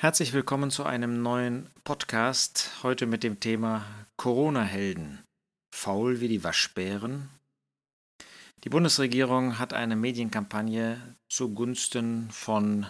[0.00, 3.84] Herzlich willkommen zu einem neuen Podcast, heute mit dem Thema
[4.16, 5.24] Corona-Helden.
[5.74, 7.28] Faul wie die Waschbären.
[8.62, 12.86] Die Bundesregierung hat eine Medienkampagne zugunsten von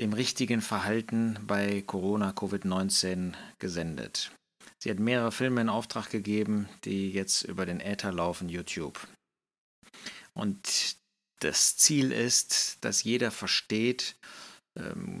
[0.00, 4.32] dem richtigen Verhalten bei Corona Covid-19 gesendet.
[4.78, 9.06] Sie hat mehrere Filme in Auftrag gegeben, die jetzt über den Äther laufen, YouTube.
[10.32, 10.96] Und
[11.40, 14.16] das Ziel ist, dass jeder versteht,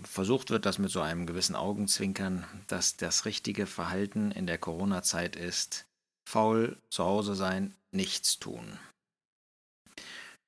[0.04, 5.36] versucht wird, das mit so einem gewissen Augenzwinkern, dass das richtige Verhalten in der Corona-Zeit
[5.36, 5.84] ist,
[6.28, 8.78] faul zu Hause sein, nichts tun.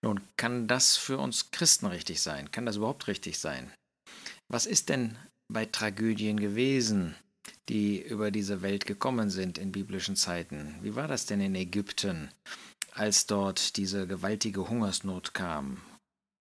[0.02, 2.50] Nun, kann das für uns Christen richtig sein?
[2.50, 3.72] Kann das überhaupt richtig sein?
[4.50, 5.16] Was ist denn
[5.52, 7.14] bei Tragödien gewesen,
[7.68, 10.76] die über diese Welt gekommen sind in biblischen Zeiten?
[10.82, 12.30] Wie war das denn in Ägypten,
[12.92, 15.80] als dort diese gewaltige Hungersnot kam?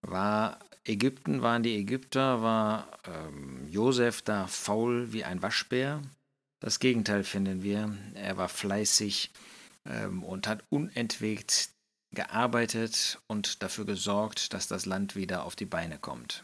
[0.06, 6.02] War Ägypten waren die Ägypter, war ähm, Josef da faul wie ein Waschbär.
[6.60, 7.98] Das Gegenteil finden wir.
[8.16, 9.32] Er war fleißig
[9.86, 11.70] ähm, und hat unentwegt
[12.14, 16.44] gearbeitet und dafür gesorgt, dass das Land wieder auf die Beine kommt.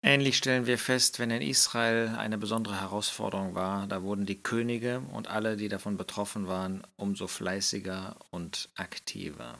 [0.00, 5.00] Ähnlich stellen wir fest, wenn in Israel eine besondere Herausforderung war, da wurden die Könige
[5.00, 9.58] und alle, die davon betroffen waren, umso fleißiger und aktiver.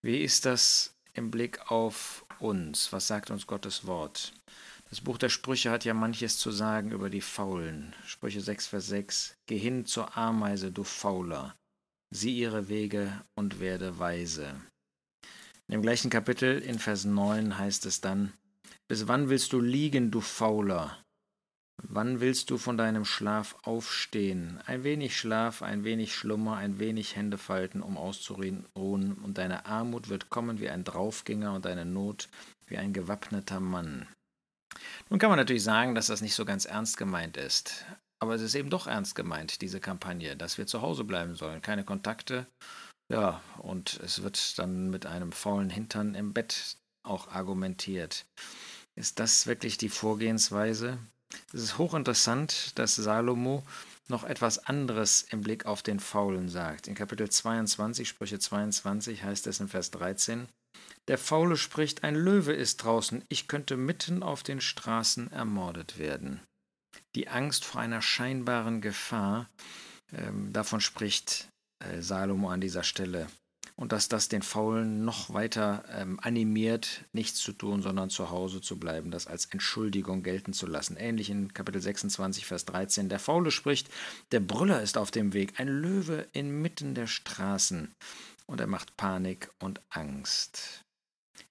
[0.00, 2.92] Wie ist das im Blick auf uns.
[2.92, 4.32] Was sagt uns Gottes Wort?
[4.90, 7.94] Das Buch der Sprüche hat ja manches zu sagen über die Faulen.
[8.06, 9.36] Sprüche 6, Vers 6.
[9.46, 11.56] Geh hin zur Ameise, du Fauler.
[12.10, 14.54] Sieh ihre Wege und werde weise.
[15.66, 18.34] In dem gleichen Kapitel in Vers 9 heißt es dann,
[18.86, 21.03] Bis wann willst du liegen, du Fauler?
[21.88, 24.58] Wann willst du von deinem Schlaf aufstehen?
[24.66, 30.08] Ein wenig Schlaf, ein wenig Schlummer, ein wenig Hände falten, um auszuruhen, und deine Armut
[30.08, 32.28] wird kommen wie ein Draufgänger und deine Not
[32.66, 34.08] wie ein gewappneter Mann.
[35.10, 37.84] Nun kann man natürlich sagen, dass das nicht so ganz ernst gemeint ist.
[38.18, 41.60] Aber es ist eben doch ernst gemeint, diese Kampagne, dass wir zu Hause bleiben sollen,
[41.60, 42.46] keine Kontakte.
[43.12, 48.24] Ja, und es wird dann mit einem faulen Hintern im Bett auch argumentiert.
[48.96, 50.98] Ist das wirklich die Vorgehensweise?
[51.54, 53.62] Es ist hochinteressant, dass Salomo
[54.08, 56.88] noch etwas anderes im Blick auf den Faulen sagt.
[56.88, 60.48] In Kapitel 22, Sprüche 22 heißt es in Vers 13,
[61.06, 66.40] Der Faule spricht, ein Löwe ist draußen, ich könnte mitten auf den Straßen ermordet werden.
[67.14, 69.48] Die Angst vor einer scheinbaren Gefahr,
[70.12, 71.48] ähm, davon spricht
[71.78, 73.28] äh, Salomo an dieser Stelle
[73.76, 78.60] und dass das den Faulen noch weiter ähm, animiert, nichts zu tun, sondern zu Hause
[78.60, 80.96] zu bleiben, das als Entschuldigung gelten zu lassen.
[80.96, 83.08] Ähnlich in Kapitel 26, Vers 13.
[83.08, 83.88] Der Faule spricht,
[84.30, 87.92] der Brüller ist auf dem Weg, ein Löwe inmitten der Straßen,
[88.46, 90.84] und er macht Panik und Angst.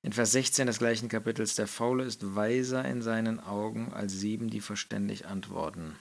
[0.02, 4.50] In Vers 16 des gleichen Kapitels, der Faule ist weiser in seinen Augen als sieben,
[4.50, 5.98] die verständig antworten.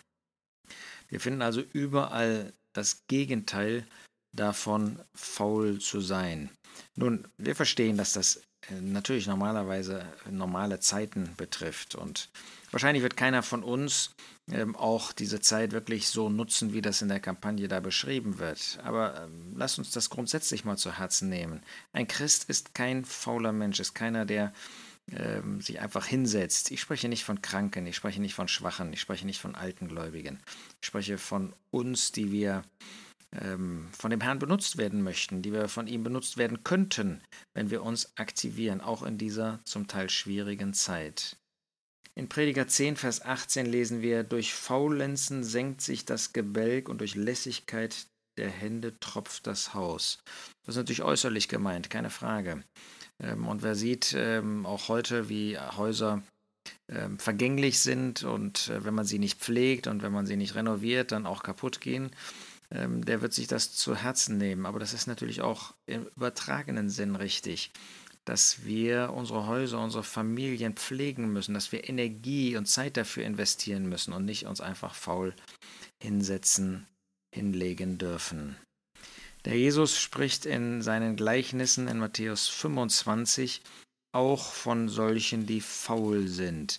[1.08, 3.86] Wir finden also überall das Gegenteil
[4.32, 6.50] davon, faul zu sein.
[6.94, 12.30] Nun, wir verstehen, dass das äh, natürlich normalerweise normale Zeiten betrifft und
[12.70, 14.14] wahrscheinlich wird keiner von uns
[14.50, 18.78] ähm, auch diese Zeit wirklich so nutzen, wie das in der Kampagne da beschrieben wird.
[18.82, 21.62] Aber ähm, lasst uns das grundsätzlich mal zu Herzen nehmen.
[21.92, 24.52] Ein Christ ist kein fauler Mensch, ist keiner, der
[25.10, 26.70] ähm, sich einfach hinsetzt.
[26.70, 29.88] Ich spreche nicht von Kranken, ich spreche nicht von Schwachen, ich spreche nicht von alten
[29.88, 30.40] Gläubigen.
[30.80, 32.62] Ich spreche von uns, die wir
[33.40, 37.22] ähm, von dem Herrn benutzt werden möchten, die wir von ihm benutzt werden könnten,
[37.54, 41.36] wenn wir uns aktivieren, auch in dieser zum Teil schwierigen Zeit.
[42.14, 47.14] In Prediger 10, Vers 18 lesen wir, durch Faulenzen senkt sich das Gebälk und durch
[47.14, 48.06] Lässigkeit
[48.36, 50.18] der Hände tropft das Haus.
[50.64, 52.62] Das ist natürlich äußerlich gemeint, keine Frage.
[53.22, 56.22] Ähm, und wer sieht ähm, auch heute, wie Häuser
[57.16, 61.10] vergänglich sind und äh, wenn man sie nicht pflegt und wenn man sie nicht renoviert,
[61.10, 62.10] dann auch kaputt gehen,
[62.72, 64.66] ähm, der wird sich das zu Herzen nehmen.
[64.66, 67.70] Aber das ist natürlich auch im übertragenen Sinn richtig,
[68.24, 73.88] dass wir unsere Häuser, unsere Familien pflegen müssen, dass wir Energie und Zeit dafür investieren
[73.88, 75.34] müssen und nicht uns einfach faul
[76.02, 76.86] hinsetzen,
[77.34, 78.56] hinlegen dürfen.
[79.44, 83.62] Der Jesus spricht in seinen Gleichnissen in Matthäus 25
[84.14, 86.78] auch von solchen, die faul sind.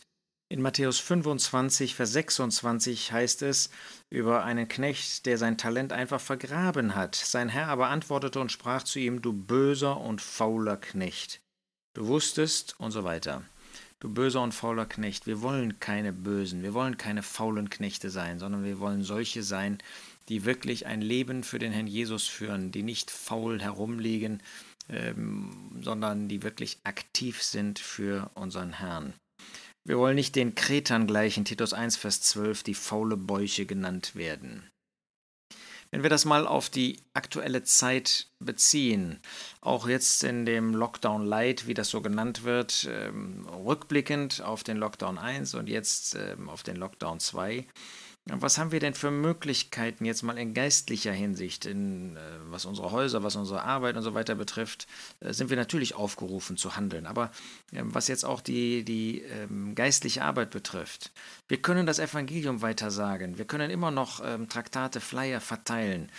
[0.53, 3.71] In Matthäus 25, Vers 26 heißt es
[4.11, 7.15] über einen Knecht, der sein Talent einfach vergraben hat.
[7.15, 11.41] Sein Herr aber antwortete und sprach zu ihm, du böser und fauler Knecht.
[11.95, 13.41] Du wusstest und so weiter.
[13.99, 18.37] Du böser und fauler Knecht, wir wollen keine Bösen, wir wollen keine faulen Knechte sein,
[18.37, 19.79] sondern wir wollen solche sein,
[20.29, 24.39] die wirklich ein Leben für den Herrn Jesus führen, die nicht faul herumliegen,
[24.87, 29.15] ähm, sondern die wirklich aktiv sind für unseren Herrn.
[29.85, 34.69] Wir wollen nicht den Kretern gleichen, Titus 1, Vers 12, die faule Bäuche genannt werden.
[35.91, 39.19] Wenn wir das mal auf die aktuelle Zeit beziehen,
[39.61, 44.77] auch jetzt in dem Lockdown Light, wie das so genannt wird, ähm, rückblickend auf den
[44.77, 47.67] Lockdown 1 und jetzt ähm, auf den Lockdown 2,
[48.25, 52.91] was haben wir denn für Möglichkeiten jetzt mal in geistlicher Hinsicht, in, äh, was unsere
[52.91, 54.87] Häuser, was unsere Arbeit und so weiter betrifft,
[55.19, 57.05] äh, sind wir natürlich aufgerufen zu handeln.
[57.05, 57.31] Aber
[57.73, 61.11] äh, was jetzt auch die, die ähm, geistliche Arbeit betrifft,
[61.49, 63.37] wir können das Evangelium weitersagen.
[63.37, 66.09] Wir können immer noch ähm, Traktate, Flyer verteilen,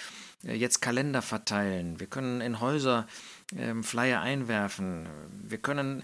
[0.45, 2.01] jetzt Kalender verteilen.
[2.01, 3.07] Wir können in Häuser
[3.57, 5.09] ähm, Flyer einwerfen.
[5.31, 6.03] Wir können,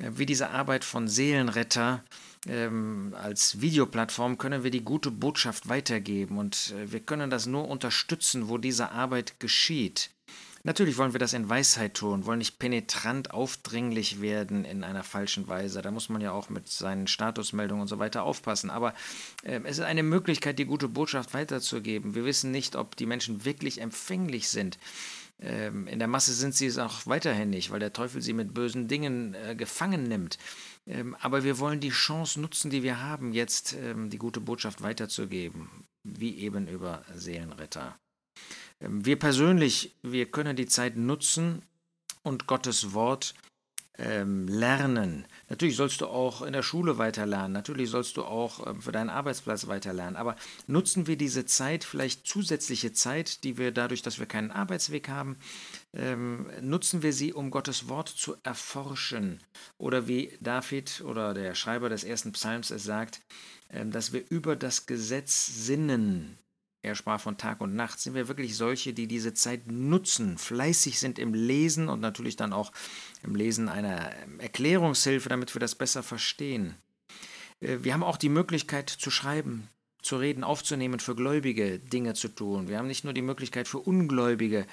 [0.00, 2.04] äh, wie diese Arbeit von Seelenretter,
[2.46, 7.68] ähm, als Videoplattform können wir die gute Botschaft weitergeben und äh, wir können das nur
[7.68, 10.10] unterstützen, wo diese Arbeit geschieht.
[10.62, 15.48] Natürlich wollen wir das in Weisheit tun, wollen nicht penetrant aufdringlich werden in einer falschen
[15.48, 15.80] Weise.
[15.80, 18.68] Da muss man ja auch mit seinen Statusmeldungen und so weiter aufpassen.
[18.68, 18.92] Aber
[19.42, 22.14] äh, es ist eine Möglichkeit, die gute Botschaft weiterzugeben.
[22.14, 24.78] Wir wissen nicht, ob die Menschen wirklich empfänglich sind.
[25.40, 28.52] Ähm, in der Masse sind sie es auch weiterhin nicht, weil der Teufel sie mit
[28.52, 30.36] bösen Dingen äh, gefangen nimmt.
[30.86, 34.82] Ähm, aber wir wollen die Chance nutzen, die wir haben, jetzt ähm, die gute Botschaft
[34.82, 35.70] weiterzugeben,
[36.04, 37.98] wie eben über Seelenretter.
[38.80, 41.62] Ähm, wir persönlich, wir können die Zeit nutzen
[42.22, 43.34] und Gottes Wort
[44.00, 45.26] ähm, lernen.
[45.48, 49.10] Natürlich sollst du auch in der Schule weiterlernen, natürlich sollst du auch ähm, für deinen
[49.10, 50.36] Arbeitsplatz weiterlernen, aber
[50.66, 55.36] nutzen wir diese Zeit, vielleicht zusätzliche Zeit, die wir dadurch, dass wir keinen Arbeitsweg haben,
[55.92, 59.40] ähm, nutzen wir sie, um Gottes Wort zu erforschen.
[59.76, 63.20] Oder wie David oder der Schreiber des ersten Psalms es sagt,
[63.70, 66.38] ähm, dass wir über das Gesetz sinnen.
[66.82, 68.00] Er sprach von Tag und Nacht.
[68.00, 72.52] Sind wir wirklich solche, die diese Zeit nutzen, fleißig sind im Lesen und natürlich dann
[72.52, 72.72] auch
[73.22, 76.74] im Lesen einer Erklärungshilfe, damit wir das besser verstehen?
[77.60, 79.68] Äh, wir haben auch die Möglichkeit zu schreiben,
[80.02, 82.68] zu reden, aufzunehmen, für Gläubige Dinge zu tun.
[82.68, 84.66] Wir haben nicht nur die Möglichkeit für Ungläubige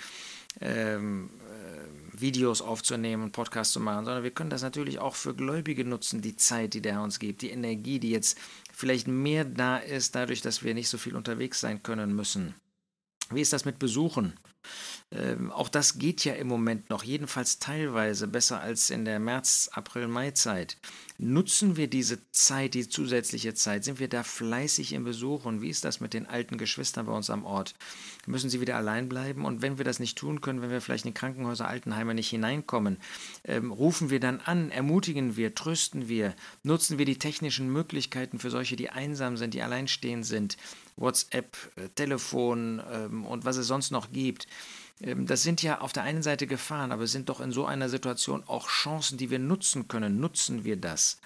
[0.61, 1.46] ähm, äh,
[2.19, 6.35] Videos aufzunehmen, Podcasts zu machen, sondern wir können das natürlich auch für Gläubige nutzen, die
[6.35, 8.37] Zeit, die der Herr uns gibt, die Energie, die jetzt
[8.73, 12.55] vielleicht mehr da ist, dadurch, dass wir nicht so viel unterwegs sein können müssen.
[13.29, 14.33] Wie ist das mit Besuchen?
[15.11, 19.69] Ähm, auch das geht ja im Moment noch, jedenfalls teilweise besser als in der März-,
[19.71, 20.77] April-, Mai-Zeit.
[21.17, 23.83] Nutzen wir diese Zeit, die zusätzliche Zeit?
[23.83, 25.45] Sind wir da fleißig im Besuch?
[25.45, 27.73] Und wie ist das mit den alten Geschwistern bei uns am Ort?
[28.27, 29.45] Müssen sie wieder allein bleiben?
[29.45, 32.97] Und wenn wir das nicht tun können, wenn wir vielleicht in Krankenhäuser, Altenheime nicht hineinkommen,
[33.45, 38.51] ähm, rufen wir dann an, ermutigen wir, trösten wir, nutzen wir die technischen Möglichkeiten für
[38.51, 40.57] solche, die einsam sind, die alleinstehend sind,
[40.97, 44.47] WhatsApp, äh, Telefon ähm, und was es sonst noch gibt.
[45.01, 47.65] Ähm, das sind ja auf der einen Seite Gefahren, aber es sind doch in so
[47.65, 50.19] einer Situation auch Chancen, die wir nutzen können.
[50.19, 51.19] Nutzen wir das?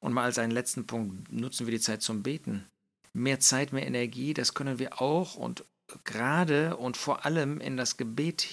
[0.00, 2.66] Und mal als einen letzten Punkt, nutzen wir die Zeit zum Beten.
[3.12, 5.64] Mehr Zeit, mehr Energie, das können wir auch und
[6.04, 8.46] gerade und vor allem in das Gebet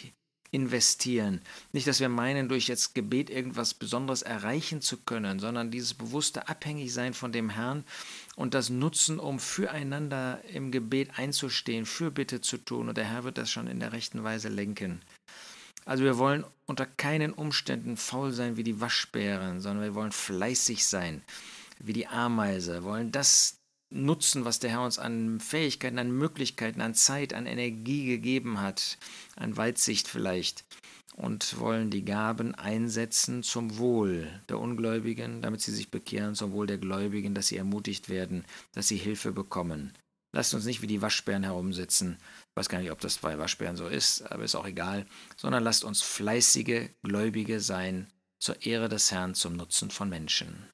[0.51, 1.41] investieren.
[1.73, 6.47] Nicht, dass wir meinen, durch jetzt Gebet irgendwas Besonderes erreichen zu können, sondern dieses bewusste
[6.47, 7.83] Abhängigsein von dem Herrn
[8.35, 12.89] und das Nutzen, um füreinander im Gebet einzustehen, Fürbitte zu tun.
[12.89, 15.01] Und der Herr wird das schon in der rechten Weise lenken.
[15.85, 20.85] Also wir wollen unter keinen Umständen faul sein wie die Waschbären, sondern wir wollen fleißig
[20.85, 21.21] sein
[21.79, 23.57] wie die Ameise, wollen das
[23.95, 28.97] nutzen, was der Herr uns an Fähigkeiten, an Möglichkeiten, an Zeit, an Energie gegeben hat,
[29.35, 30.65] an Weitsicht vielleicht,
[31.15, 36.67] und wollen die Gaben einsetzen zum Wohl der Ungläubigen, damit sie sich bekehren, zum Wohl
[36.67, 39.93] der Gläubigen, dass sie ermutigt werden, dass sie Hilfe bekommen.
[40.33, 42.17] Lasst uns nicht wie die Waschbären herumsitzen.
[42.49, 45.05] Ich weiß gar nicht, ob das bei Waschbären so ist, aber ist auch egal.
[45.37, 50.67] Sondern lasst uns fleißige Gläubige sein, zur Ehre des Herrn, zum Nutzen von Menschen.